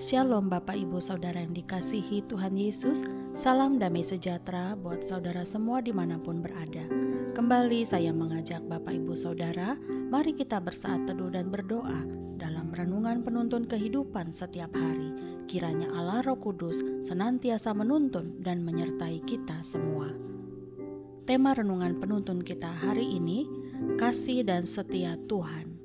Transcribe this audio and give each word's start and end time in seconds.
Shalom 0.00 0.48
Bapak 0.48 0.80
Ibu 0.80 0.96
Saudara 0.96 1.44
yang 1.44 1.52
dikasihi 1.52 2.24
Tuhan 2.24 2.56
Yesus. 2.56 3.04
Salam 3.36 3.76
damai 3.76 4.00
sejahtera 4.00 4.72
buat 4.72 5.04
saudara 5.04 5.44
semua 5.44 5.84
di 5.84 5.92
mana 5.92 6.16
pun 6.16 6.40
berada. 6.40 6.88
Kembali 7.36 7.84
saya 7.84 8.08
mengajak 8.16 8.64
Bapak 8.64 8.96
Ibu 8.96 9.12
Saudara 9.12 9.76
Mari 10.10 10.32
kita 10.32 10.58
bersaat 10.58 11.04
teduh 11.04 11.28
dan 11.28 11.52
berdoa 11.52 12.02
Dalam 12.40 12.72
renungan 12.72 13.20
penuntun 13.20 13.68
kehidupan 13.68 14.32
setiap 14.32 14.72
hari. 14.72 15.12
Kiranya 15.44 15.92
Allah 15.92 16.24
Roh 16.24 16.40
Kudus 16.40 16.80
senantiasa 17.04 17.76
menuntun 17.76 18.40
dan 18.40 18.64
menyertai 18.64 19.20
kita 19.28 19.60
semua. 19.60 20.08
Tema 21.28 21.52
renungan 21.52 22.00
penuntun 22.00 22.40
kita 22.40 22.72
hari 22.72 23.20
ini 23.20 23.44
Kasih 24.00 24.42
dan 24.42 24.64
setia 24.64 25.20
Tuhan 25.28 25.79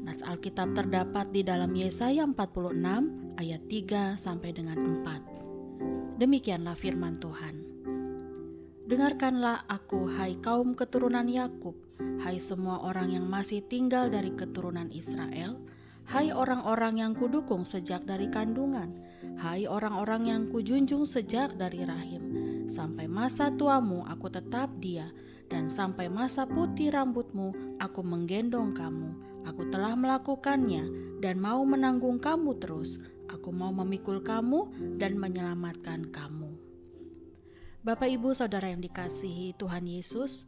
Nats 0.00 0.24
Alkitab 0.24 0.72
terdapat 0.72 1.28
di 1.28 1.44
dalam 1.44 1.76
Yesaya 1.76 2.24
46 2.24 3.36
ayat 3.36 3.62
3 3.68 4.16
sampai 4.16 4.50
dengan 4.56 4.78
4. 5.04 6.20
Demikianlah 6.20 6.76
firman 6.76 7.20
Tuhan. 7.20 7.54
Dengarkanlah 8.90 9.70
aku, 9.70 10.10
hai 10.18 10.40
kaum 10.42 10.74
keturunan 10.74 11.28
Yakub, 11.30 11.78
hai 12.26 12.42
semua 12.42 12.82
orang 12.82 13.14
yang 13.14 13.28
masih 13.28 13.62
tinggal 13.62 14.10
dari 14.10 14.34
keturunan 14.34 14.90
Israel, 14.90 15.62
hai 16.10 16.34
orang-orang 16.34 16.98
yang 16.98 17.12
kudukung 17.14 17.62
sejak 17.62 18.02
dari 18.02 18.26
kandungan, 18.26 18.98
hai 19.38 19.70
orang-orang 19.70 20.26
yang 20.26 20.42
kujunjung 20.50 21.06
sejak 21.06 21.54
dari 21.54 21.86
rahim. 21.86 22.22
Sampai 22.66 23.06
masa 23.06 23.54
tuamu 23.54 24.02
aku 24.10 24.26
tetap 24.26 24.74
dia, 24.82 25.06
dan 25.46 25.70
sampai 25.70 26.10
masa 26.10 26.46
putih 26.46 26.90
rambutmu 26.90 27.78
aku 27.78 28.00
menggendong 28.02 28.74
kamu. 28.74 29.29
Aku 29.48 29.68
telah 29.72 29.96
melakukannya 29.96 31.16
dan 31.20 31.40
mau 31.40 31.64
menanggung 31.64 32.20
kamu 32.20 32.60
terus. 32.60 33.00
Aku 33.30 33.54
mau 33.54 33.70
memikul 33.70 34.20
kamu 34.20 34.72
dan 34.98 35.14
menyelamatkan 35.16 36.10
kamu. 36.10 36.50
Bapak, 37.80 38.12
ibu, 38.12 38.36
saudara 38.36 38.68
yang 38.68 38.84
dikasihi 38.84 39.56
Tuhan 39.56 39.88
Yesus, 39.88 40.44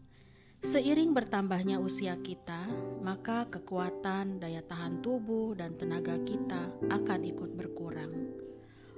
seiring 0.60 1.16
bertambahnya 1.16 1.80
usia 1.80 2.20
kita, 2.20 2.68
maka 3.00 3.48
kekuatan, 3.48 4.36
daya 4.36 4.60
tahan 4.60 5.00
tubuh, 5.00 5.56
dan 5.56 5.72
tenaga 5.80 6.20
kita 6.20 6.68
akan 6.92 7.20
ikut 7.24 7.56
berkurang. 7.56 8.12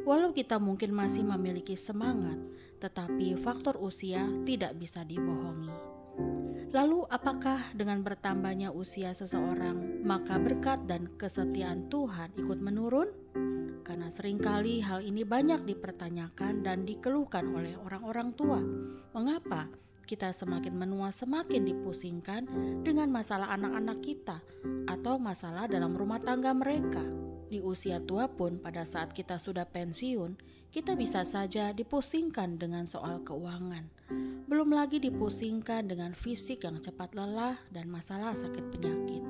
Walau 0.02 0.34
kita 0.34 0.58
mungkin 0.58 0.90
masih 0.92 1.22
memiliki 1.22 1.78
semangat, 1.78 2.36
tetapi 2.82 3.38
faktor 3.38 3.78
usia 3.78 4.26
tidak 4.42 4.76
bisa 4.82 5.06
dibohongi. 5.06 5.93
Lalu, 6.74 7.06
apakah 7.06 7.70
dengan 7.74 8.02
bertambahnya 8.02 8.74
usia 8.74 9.14
seseorang, 9.14 10.02
maka 10.02 10.42
berkat 10.42 10.90
dan 10.90 11.06
kesetiaan 11.14 11.86
Tuhan 11.86 12.34
ikut 12.34 12.58
menurun? 12.58 13.24
karena 13.84 14.08
sering 14.08 14.40
kali 14.40 14.80
hal 14.80 15.04
ini 15.04 15.22
banyak 15.28 15.68
dipertanyakan 15.68 16.64
dan 16.64 16.88
dikeluhkan 16.88 17.52
oleh 17.52 17.76
orang-orang 17.76 18.32
tua. 18.32 18.58
Mengapa 19.12 19.68
kita 20.08 20.32
semakin 20.32 20.72
menua 20.72 21.12
semakin 21.12 21.68
dipusingkan 21.68 22.42
dengan 22.80 23.12
masalah 23.12 23.52
anak-anak 23.52 24.00
kita 24.00 24.40
atau 24.88 25.20
masalah 25.20 25.68
dalam 25.68 25.92
rumah 25.92 26.18
tangga 26.18 26.56
mereka? 26.56 27.23
Di 27.54 27.62
usia 27.62 28.02
tua 28.02 28.26
pun 28.26 28.58
pada 28.58 28.82
saat 28.82 29.14
kita 29.14 29.38
sudah 29.38 29.62
pensiun, 29.62 30.34
kita 30.74 30.98
bisa 30.98 31.22
saja 31.22 31.70
dipusingkan 31.70 32.58
dengan 32.58 32.82
soal 32.82 33.22
keuangan. 33.22 34.10
Belum 34.50 34.74
lagi 34.74 34.98
dipusingkan 34.98 35.86
dengan 35.86 36.18
fisik 36.18 36.66
yang 36.66 36.82
cepat 36.82 37.14
lelah 37.14 37.54
dan 37.70 37.86
masalah 37.86 38.34
sakit 38.34 38.74
penyakit. 38.74 39.22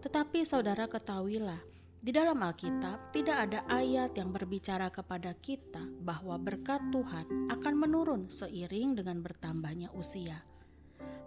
Tetapi 0.00 0.40
saudara 0.40 0.88
ketahuilah, 0.88 1.60
di 2.00 2.16
dalam 2.16 2.40
Alkitab 2.40 3.12
tidak 3.12 3.36
ada 3.52 3.60
ayat 3.68 4.16
yang 4.16 4.32
berbicara 4.32 4.88
kepada 4.88 5.36
kita 5.36 5.84
bahwa 6.00 6.40
berkat 6.40 6.80
Tuhan 6.88 7.52
akan 7.52 7.74
menurun 7.76 8.32
seiring 8.32 9.04
dengan 9.04 9.20
bertambahnya 9.20 9.92
usia. 9.92 10.40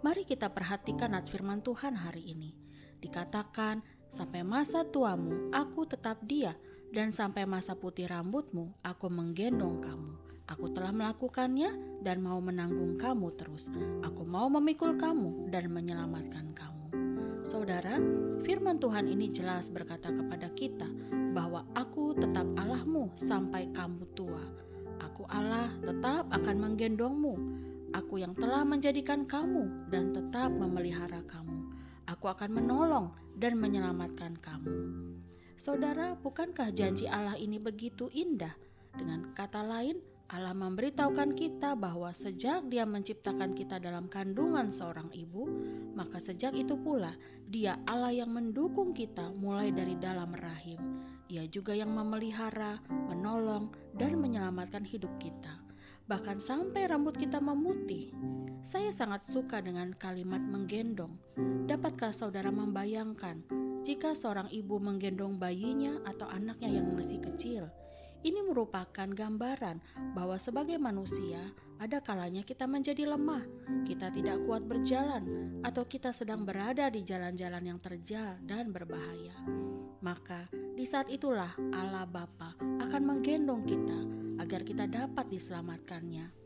Mari 0.02 0.26
kita 0.26 0.50
perhatikan 0.50 1.14
nat 1.14 1.30
firman 1.30 1.62
Tuhan 1.62 1.94
hari 1.94 2.26
ini. 2.26 2.58
Dikatakan, 2.98 3.84
sampai 4.14 4.46
masa 4.46 4.86
tuamu 4.86 5.50
aku 5.50 5.90
tetap 5.90 6.22
dia, 6.22 6.54
dan 6.94 7.10
sampai 7.10 7.50
masa 7.50 7.74
putih 7.74 8.06
rambutmu 8.06 8.70
aku 8.86 9.10
menggendong 9.10 9.82
kamu. 9.82 10.14
Aku 10.46 10.70
telah 10.70 10.94
melakukannya 10.94 11.74
dan 12.06 12.22
mau 12.22 12.38
menanggung 12.38 12.94
kamu 12.94 13.34
terus. 13.34 13.74
Aku 14.06 14.22
mau 14.22 14.46
memikul 14.46 14.94
kamu 14.94 15.50
dan 15.50 15.66
menyelamatkan 15.74 16.54
kamu. 16.54 16.86
Saudara, 17.42 17.98
firman 18.46 18.78
Tuhan 18.78 19.10
ini 19.10 19.34
jelas 19.34 19.66
berkata 19.66 20.14
kepada 20.14 20.46
kita 20.54 20.86
bahwa 21.34 21.66
aku 21.74 22.14
tetap 22.14 22.46
Allahmu 22.54 23.10
sampai 23.18 23.66
kamu 23.74 24.06
tua. 24.14 24.44
Aku 25.02 25.26
Allah 25.26 25.74
tetap 25.82 26.30
akan 26.30 26.56
menggendongmu. 26.62 27.34
Aku 27.98 28.22
yang 28.22 28.38
telah 28.38 28.62
menjadikan 28.62 29.26
kamu 29.26 29.90
dan 29.90 30.14
tetap 30.14 30.54
memelihara 30.54 31.24
kamu. 31.26 31.72
Aku 32.04 32.28
akan 32.28 32.52
menolong 32.52 33.23
dan 33.38 33.58
menyelamatkan 33.58 34.38
kamu. 34.38 34.74
Saudara, 35.54 36.18
bukankah 36.18 36.74
janji 36.74 37.06
Allah 37.06 37.38
ini 37.38 37.62
begitu 37.62 38.10
indah? 38.10 38.54
Dengan 38.94 39.30
kata 39.34 39.62
lain, 39.62 40.02
Allah 40.32 40.56
memberitahukan 40.56 41.36
kita 41.36 41.76
bahwa 41.76 42.08
sejak 42.10 42.66
Dia 42.72 42.88
menciptakan 42.88 43.52
kita 43.52 43.76
dalam 43.76 44.08
kandungan 44.08 44.72
seorang 44.72 45.12
ibu, 45.12 45.46
maka 45.94 46.16
sejak 46.16 46.56
itu 46.56 46.74
pula 46.74 47.12
Dia 47.46 47.78
Allah 47.84 48.10
yang 48.10 48.32
mendukung 48.32 48.96
kita 48.96 49.30
mulai 49.36 49.70
dari 49.70 49.94
dalam 50.00 50.32
rahim. 50.32 50.80
Ia 51.28 51.44
juga 51.46 51.76
yang 51.76 51.92
memelihara, 51.92 52.80
menolong, 52.88 53.70
dan 53.94 54.16
menyelamatkan 54.18 54.82
hidup 54.82 55.12
kita, 55.20 55.60
bahkan 56.04 56.40
sampai 56.40 56.84
rambut 56.84 57.16
kita 57.16 57.40
memutih. 57.40 58.12
Saya 58.64 58.92
sangat 58.92 59.24
suka 59.24 59.60
dengan 59.60 59.92
kalimat 59.96 60.40
menggendong. 60.40 61.16
Dapatkah 61.68 62.12
saudara 62.12 62.48
membayangkan 62.48 63.44
jika 63.84 64.16
seorang 64.16 64.48
ibu 64.48 64.80
menggendong 64.80 65.36
bayinya 65.36 66.00
atau 66.08 66.24
anaknya 66.28 66.80
yang 66.80 66.92
masih 66.96 67.20
kecil? 67.20 67.68
Ini 68.24 68.40
merupakan 68.40 69.04
gambaran 69.04 69.84
bahwa 70.16 70.40
sebagai 70.40 70.80
manusia 70.80 71.44
ada 71.76 72.00
kalanya 72.00 72.40
kita 72.40 72.64
menjadi 72.64 73.04
lemah, 73.04 73.44
kita 73.84 74.08
tidak 74.08 74.40
kuat 74.48 74.64
berjalan, 74.64 75.52
atau 75.60 75.84
kita 75.84 76.08
sedang 76.08 76.48
berada 76.48 76.88
di 76.88 77.04
jalan-jalan 77.04 77.60
yang 77.68 77.76
terjal 77.76 78.40
dan 78.40 78.72
berbahaya. 78.72 79.36
Maka 80.00 80.48
di 80.72 80.88
saat 80.88 81.12
itulah 81.12 81.52
Allah 81.76 82.08
Bapa 82.08 82.56
akan 82.80 83.02
menggendong 83.04 83.68
kita 83.68 84.23
agar 84.38 84.66
kita 84.66 84.88
dapat 84.90 85.30
diselamatkannya. 85.30 86.44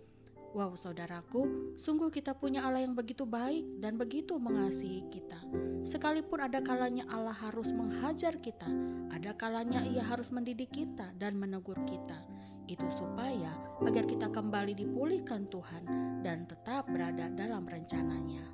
Wow, 0.57 0.81
saudaraku, 0.81 1.77
sungguh 1.77 2.09
kita 2.09 2.33
punya 2.33 2.65
Allah 2.65 2.81
yang 2.81 2.97
begitu 2.97 3.29
baik 3.29 3.85
dan 3.85 4.01
begitu 4.01 4.41
mengasihi 4.41 5.05
kita. 5.13 5.37
Sekalipun 5.85 6.41
ada 6.41 6.65
kalanya 6.65 7.05
Allah 7.13 7.37
harus 7.37 7.69
menghajar 7.69 8.41
kita, 8.41 8.67
ada 9.13 9.37
kalanya 9.37 9.85
Ia 9.85 10.01
harus 10.01 10.33
mendidik 10.33 10.73
kita 10.73 11.13
dan 11.21 11.37
menegur 11.37 11.77
kita. 11.85 12.25
Itu 12.65 12.89
supaya 12.89 13.53
agar 13.85 14.09
kita 14.09 14.33
kembali 14.33 14.73
dipulihkan 14.73 15.53
Tuhan 15.53 15.85
dan 16.25 16.49
tetap 16.49 16.89
berada 16.89 17.29
dalam 17.29 17.69
rencananya. 17.69 18.45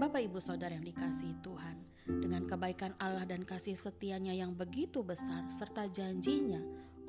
Bapak 0.00 0.24
Ibu 0.24 0.40
Saudara 0.40 0.72
yang 0.72 0.88
dikasihi 0.88 1.36
Tuhan, 1.44 1.76
dengan 2.08 2.48
kebaikan 2.48 2.96
Allah 2.96 3.28
dan 3.28 3.44
kasih 3.44 3.76
setianya 3.76 4.32
yang 4.32 4.56
begitu 4.56 5.04
besar 5.04 5.46
serta 5.52 5.86
janjinya 5.92 6.58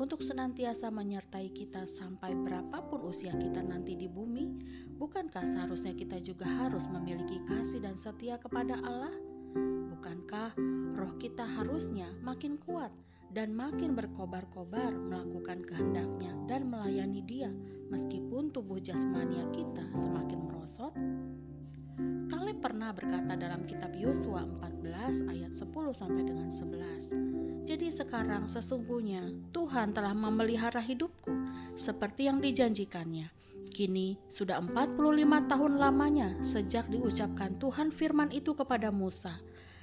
untuk 0.01 0.25
senantiasa 0.25 0.89
menyertai 0.89 1.53
kita 1.53 1.85
sampai 1.85 2.34
berapapun 2.34 3.06
usia 3.06 3.38
kita 3.38 3.62
nanti 3.62 3.94
di 3.94 4.09
bumi, 4.09 4.50
bukankah 4.97 5.45
seharusnya 5.45 5.94
kita 5.94 6.17
juga 6.17 6.50
harus 6.50 6.89
memiliki 6.89 7.38
kasih 7.45 7.85
dan 7.85 8.01
setia 8.01 8.41
kepada 8.41 8.81
Allah? 8.81 9.13
Bukankah 9.94 10.57
roh 10.97 11.13
kita 11.22 11.45
harusnya 11.45 12.09
makin 12.25 12.57
kuat 12.57 12.89
dan 13.29 13.53
makin 13.53 13.94
berkobar-kobar 13.94 14.89
melakukan 14.89 15.62
kehendaknya 15.69 16.33
dan 16.50 16.65
melayani 16.65 17.21
dia 17.21 17.53
meskipun 17.94 18.50
tubuh 18.50 18.81
jasmania 18.81 19.45
kita 19.53 19.86
semakin 19.94 20.50
merosot? 20.50 20.98
Kaleb 22.31 22.63
pernah 22.63 22.95
berkata 22.95 23.36
dalam 23.36 23.68
kitab 23.68 23.92
Yosua 23.98 24.48
14 24.48 25.27
ayat 25.27 25.51
10 25.51 25.68
sampai 25.92 26.24
dengan 26.24 26.48
11. 26.48 27.68
Jadi 27.68 27.88
sekarang 27.92 28.48
sesungguhnya 28.50 29.51
Tuhan 29.53 29.94
telah 29.94 30.15
memelihara 30.15 30.80
hidupku 30.80 31.31
seperti 31.75 32.31
yang 32.31 32.39
dijanjikannya. 32.39 33.30
Kini 33.71 34.19
sudah 34.27 34.59
45 34.59 35.48
tahun 35.48 35.74
lamanya 35.80 36.36
sejak 36.44 36.92
diucapkan 36.92 37.56
Tuhan 37.56 37.95
firman 37.95 38.27
itu 38.36 38.51
kepada 38.51 38.92
Musa. 38.92 39.39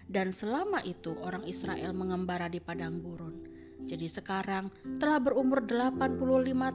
Dan 0.08 0.32
selama 0.32 0.80
itu 0.84 1.16
orang 1.20 1.44
Israel 1.44 1.92
mengembara 1.92 2.48
di 2.48 2.60
padang 2.60 3.00
gurun. 3.00 3.44
Jadi 3.88 4.08
sekarang 4.08 4.68
telah 5.00 5.20
berumur 5.20 5.64
85 5.64 6.20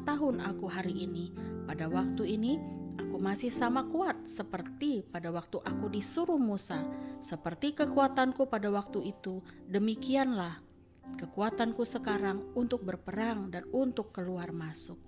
tahun 0.06 0.36
aku 0.42 0.66
hari 0.69 1.06
ini. 1.06 1.34
Pada 1.69 1.90
waktu 1.90 2.38
ini 2.38 2.57
masih 3.24 3.56
sama 3.56 3.88
kuat 3.88 4.28
seperti 4.28 5.00
pada 5.08 5.31
waktu 5.31 5.64
aku 5.64 5.88
disuruh 5.88 6.36
Musa, 6.36 6.84
seperti 7.24 7.72
kekuatanku 7.72 8.52
pada 8.52 8.68
waktu 8.68 9.16
itu. 9.16 9.40
Demikianlah 9.64 10.60
kekuatanku 11.16 11.88
sekarang 11.88 12.52
untuk 12.52 12.84
berperang 12.84 13.48
dan 13.48 13.64
untuk 13.72 14.12
keluar 14.12 14.52
masuk. 14.52 15.00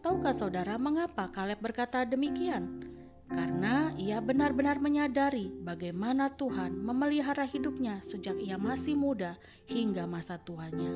Tahukah 0.00 0.32
saudara 0.32 0.80
mengapa 0.80 1.28
Kaleb 1.28 1.60
berkata 1.60 2.08
demikian? 2.08 2.88
Karena 3.34 3.90
ia 3.98 4.22
benar-benar 4.22 4.78
menyadari 4.78 5.50
bagaimana 5.50 6.30
Tuhan 6.38 6.78
memelihara 6.78 7.42
hidupnya 7.42 7.98
sejak 7.98 8.38
ia 8.38 8.54
masih 8.54 8.94
muda 8.94 9.34
hingga 9.66 10.06
masa 10.06 10.38
tuanya. 10.38 10.94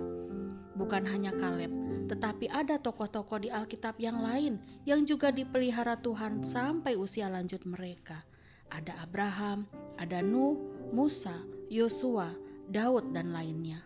Bukan 0.79 1.02
hanya 1.11 1.35
Kaleb, 1.35 1.75
tetapi 2.06 2.46
ada 2.46 2.79
tokoh-tokoh 2.79 3.43
di 3.43 3.50
Alkitab 3.50 3.99
yang 3.99 4.23
lain 4.23 4.62
yang 4.87 5.02
juga 5.02 5.35
dipelihara 5.35 5.99
Tuhan 5.99 6.46
sampai 6.46 6.94
usia 6.94 7.26
lanjut 7.26 7.67
mereka. 7.67 8.23
Ada 8.70 9.02
Abraham, 9.02 9.67
ada 9.99 10.23
Nuh, 10.23 10.55
Musa, 10.94 11.43
Yosua, 11.67 12.31
Daud, 12.70 13.11
dan 13.11 13.35
lainnya. 13.35 13.82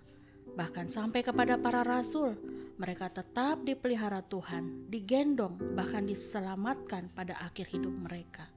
Bahkan 0.53 0.93
sampai 0.93 1.25
kepada 1.25 1.57
para 1.57 1.81
rasul, 1.81 2.37
mereka 2.81 3.13
tetap 3.13 3.65
dipelihara 3.65 4.25
Tuhan, 4.25 4.89
digendong, 4.89 5.77
bahkan 5.77 6.09
diselamatkan 6.09 7.13
pada 7.13 7.37
akhir 7.41 7.69
hidup 7.73 7.93
mereka. 7.93 8.49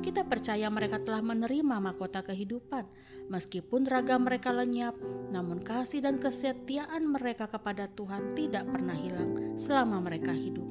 Kita 0.00 0.22
percaya 0.22 0.70
mereka 0.70 1.02
telah 1.02 1.20
menerima 1.20 1.82
mahkota 1.82 2.22
kehidupan, 2.22 2.86
meskipun 3.26 3.84
ragam 3.84 4.24
mereka 4.24 4.54
lenyap, 4.54 4.94
namun 5.34 5.60
kasih 5.60 6.00
dan 6.00 6.22
kesetiaan 6.22 7.10
mereka 7.10 7.50
kepada 7.50 7.90
Tuhan 7.90 8.38
tidak 8.38 8.70
pernah 8.70 8.94
hilang 8.94 9.58
selama 9.58 9.98
mereka 9.98 10.30
hidup. 10.30 10.66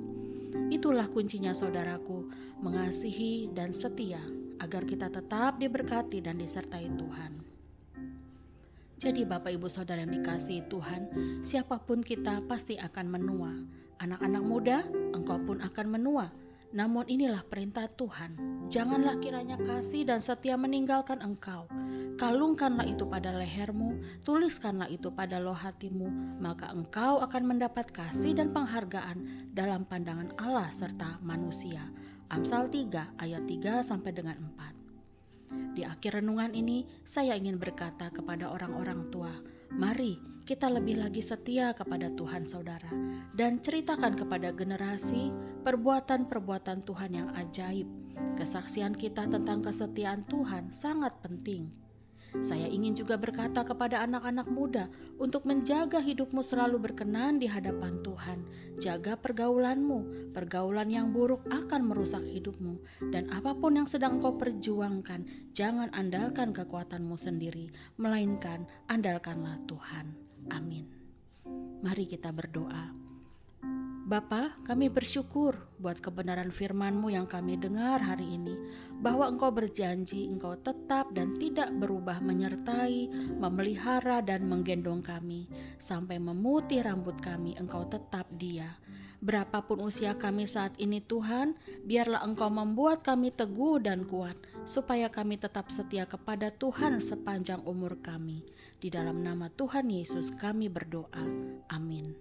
Itulah 0.72 1.12
kuncinya, 1.12 1.52
saudaraku, 1.54 2.32
mengasihi 2.64 3.52
dan 3.52 3.76
setia 3.76 4.24
agar 4.58 4.88
kita 4.88 5.12
tetap 5.12 5.60
diberkati 5.60 6.24
dan 6.24 6.40
disertai 6.40 6.90
Tuhan. 6.96 7.55
Jadi 9.06 9.22
Bapak 9.22 9.54
Ibu 9.54 9.70
Saudara 9.70 10.02
yang 10.02 10.18
dikasih 10.18 10.66
Tuhan, 10.66 11.14
siapa 11.46 11.78
pun 11.78 12.02
kita 12.02 12.42
pasti 12.50 12.74
akan 12.82 13.06
menua. 13.06 13.54
Anak-anak 14.02 14.42
muda, 14.42 14.82
engkau 15.14 15.38
pun 15.46 15.62
akan 15.62 15.94
menua. 15.94 16.34
Namun 16.74 17.06
inilah 17.06 17.46
perintah 17.46 17.86
Tuhan. 17.86 18.34
Janganlah 18.66 19.22
kiranya 19.22 19.62
kasih 19.62 20.10
dan 20.10 20.26
setia 20.26 20.58
meninggalkan 20.58 21.22
engkau. 21.22 21.70
Kalungkanlah 22.18 22.90
itu 22.90 23.06
pada 23.06 23.30
lehermu, 23.30 24.02
tuliskanlah 24.26 24.90
itu 24.90 25.14
pada 25.14 25.38
loh 25.38 25.54
hatimu, 25.54 26.42
maka 26.42 26.74
engkau 26.74 27.22
akan 27.22 27.46
mendapat 27.46 27.86
kasih 27.94 28.34
dan 28.34 28.58
penghargaan 28.58 29.22
dalam 29.54 29.86
pandangan 29.86 30.34
Allah 30.42 30.74
serta 30.74 31.22
manusia. 31.22 31.94
Amsal 32.34 32.74
3 32.74 33.22
ayat 33.22 33.46
3 33.46 33.86
sampai 33.86 34.18
dengan 34.18 34.42
4. 34.58 34.85
Di 35.76 35.84
akhir 35.84 36.24
renungan 36.24 36.56
ini, 36.56 36.88
saya 37.04 37.36
ingin 37.36 37.60
berkata 37.60 38.08
kepada 38.12 38.52
orang-orang 38.52 39.12
tua, 39.12 39.32
"Mari 39.76 40.44
kita 40.48 40.72
lebih 40.72 41.02
lagi 41.02 41.20
setia 41.20 41.76
kepada 41.76 42.14
Tuhan, 42.14 42.48
saudara, 42.48 42.92
dan 43.36 43.60
ceritakan 43.60 44.16
kepada 44.16 44.56
generasi 44.56 45.34
perbuatan-perbuatan 45.68 46.86
Tuhan 46.86 47.12
yang 47.12 47.30
ajaib. 47.36 47.88
Kesaksian 48.40 48.96
kita 48.96 49.28
tentang 49.28 49.60
kesetiaan 49.62 50.24
Tuhan 50.26 50.72
sangat 50.72 51.20
penting." 51.20 51.85
Saya 52.44 52.68
ingin 52.68 52.98
juga 52.98 53.16
berkata 53.16 53.64
kepada 53.64 54.04
anak-anak 54.04 54.48
muda 54.50 54.92
untuk 55.22 55.48
menjaga 55.48 56.02
hidupmu 56.02 56.44
selalu 56.44 56.82
berkenan 56.82 57.40
di 57.40 57.48
hadapan 57.48 58.02
Tuhan. 58.02 58.44
Jaga 58.82 59.16
pergaulanmu, 59.16 60.32
pergaulan 60.36 60.92
yang 60.92 61.14
buruk 61.16 61.46
akan 61.48 61.88
merusak 61.88 62.26
hidupmu, 62.26 62.82
dan 63.14 63.32
apa 63.32 63.56
pun 63.56 63.80
yang 63.80 63.88
sedang 63.88 64.20
kau 64.20 64.36
perjuangkan, 64.36 65.54
jangan 65.56 65.94
andalkan 65.96 66.52
kekuatanmu 66.52 67.16
sendiri, 67.16 67.72
melainkan 67.96 68.68
andalkanlah 68.92 69.62
Tuhan. 69.70 70.12
Amin. 70.52 70.90
Mari 71.86 72.10
kita 72.10 72.34
berdoa. 72.34 73.05
Bapa, 74.06 74.54
kami 74.62 74.86
bersyukur 74.94 75.58
buat 75.82 75.98
kebenaran 75.98 76.54
firman-Mu 76.54 77.10
yang 77.10 77.26
kami 77.26 77.58
dengar 77.58 77.98
hari 77.98 78.38
ini, 78.38 78.54
bahwa 79.02 79.26
Engkau 79.26 79.50
berjanji 79.50 80.30
Engkau 80.30 80.54
tetap 80.62 81.10
dan 81.18 81.34
tidak 81.42 81.74
berubah 81.74 82.22
menyertai, 82.22 83.10
memelihara 83.42 84.22
dan 84.22 84.46
menggendong 84.46 85.02
kami, 85.02 85.50
sampai 85.82 86.22
memutih 86.22 86.86
rambut 86.86 87.18
kami 87.18 87.58
Engkau 87.58 87.90
tetap 87.90 88.30
dia. 88.38 88.78
Berapapun 89.26 89.82
usia 89.82 90.14
kami 90.14 90.46
saat 90.46 90.78
ini 90.78 91.02
Tuhan, 91.02 91.58
biarlah 91.90 92.22
Engkau 92.30 92.54
membuat 92.54 93.02
kami 93.02 93.34
teguh 93.34 93.82
dan 93.82 94.06
kuat, 94.06 94.38
supaya 94.70 95.10
kami 95.10 95.42
tetap 95.42 95.74
setia 95.74 96.06
kepada 96.06 96.54
Tuhan 96.54 97.02
sepanjang 97.02 97.66
umur 97.66 97.98
kami. 98.06 98.46
Di 98.78 98.94
dalam 98.94 99.26
nama 99.26 99.50
Tuhan 99.50 99.90
Yesus 99.90 100.30
kami 100.30 100.70
berdoa. 100.70 101.26
Amin. 101.74 102.14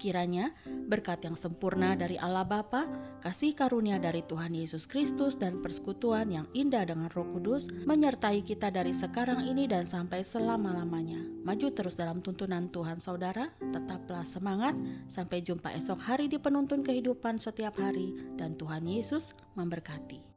Kiranya 0.00 0.56
berkat 0.64 1.28
yang 1.28 1.36
sempurna 1.36 1.92
dari 1.92 2.16
Allah 2.16 2.48
Bapa, 2.48 2.88
kasih 3.20 3.52
karunia 3.52 4.00
dari 4.00 4.24
Tuhan 4.24 4.56
Yesus 4.56 4.88
Kristus 4.88 5.36
dan 5.36 5.60
persekutuan 5.60 6.32
yang 6.32 6.48
indah 6.56 6.88
dengan 6.88 7.12
Roh 7.12 7.28
Kudus 7.36 7.68
menyertai 7.84 8.40
kita 8.40 8.72
dari 8.72 8.96
sekarang 8.96 9.44
ini 9.44 9.68
dan 9.68 9.84
sampai 9.84 10.24
selama-lamanya. 10.24 11.20
Maju 11.44 11.68
terus 11.76 12.00
dalam 12.00 12.24
tuntunan 12.24 12.72
Tuhan 12.72 12.96
Saudara, 12.96 13.52
tetaplah 13.60 14.24
semangat. 14.24 14.72
Sampai 15.12 15.44
jumpa 15.44 15.68
esok 15.76 16.00
hari 16.00 16.32
di 16.32 16.40
penuntun 16.40 16.80
kehidupan 16.80 17.36
setiap 17.36 17.76
hari 17.76 18.16
dan 18.40 18.56
Tuhan 18.56 18.88
Yesus 18.88 19.36
memberkati. 19.52 20.29